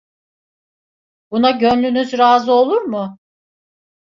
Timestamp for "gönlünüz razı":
1.51-2.51